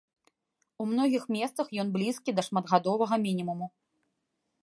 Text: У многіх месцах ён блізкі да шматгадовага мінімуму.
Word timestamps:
У 0.83 0.87
многіх 0.93 1.23
месцах 1.35 1.67
ён 1.83 1.87
блізкі 1.99 2.35
да 2.39 2.45
шматгадовага 2.49 3.15
мінімуму. 3.27 3.65